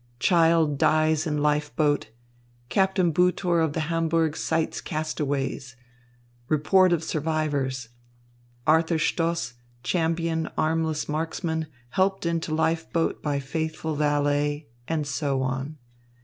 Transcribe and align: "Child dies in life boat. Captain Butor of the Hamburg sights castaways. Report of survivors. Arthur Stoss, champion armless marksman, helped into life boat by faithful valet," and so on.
"Child 0.17 0.79
dies 0.79 1.27
in 1.27 1.43
life 1.43 1.75
boat. 1.75 2.09
Captain 2.69 3.13
Butor 3.13 3.63
of 3.63 3.73
the 3.73 3.81
Hamburg 3.81 4.35
sights 4.35 4.81
castaways. 4.81 5.75
Report 6.47 6.91
of 6.91 7.03
survivors. 7.03 7.89
Arthur 8.65 8.97
Stoss, 8.97 9.53
champion 9.83 10.49
armless 10.57 11.07
marksman, 11.07 11.67
helped 11.89 12.25
into 12.25 12.51
life 12.51 12.91
boat 12.91 13.21
by 13.21 13.39
faithful 13.39 13.93
valet," 13.95 14.65
and 14.87 15.05
so 15.05 15.43
on. 15.43 15.77